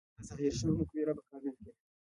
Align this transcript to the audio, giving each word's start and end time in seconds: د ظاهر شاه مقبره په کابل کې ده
د 0.17 0.19
ظاهر 0.27 0.51
شاه 0.59 0.75
مقبره 0.79 1.11
په 1.17 1.23
کابل 1.29 1.53
کې 1.57 1.63
ده 1.67 1.71